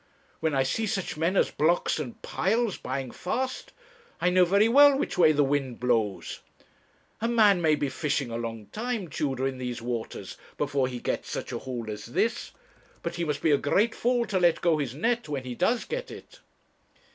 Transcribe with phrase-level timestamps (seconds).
[0.39, 3.71] When I see such men as Blocks and Piles buying fast,
[4.19, 6.39] I know very well which way the wind blows.
[7.21, 11.29] A man may be fishing a long time, Tudor, in these waters, before he gets
[11.29, 12.49] such a haul as this;
[13.03, 15.85] but he must be a great fool to let go his net when he does
[15.85, 16.39] get it.'